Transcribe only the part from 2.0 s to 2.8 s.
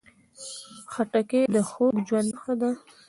ژوند نښه ده.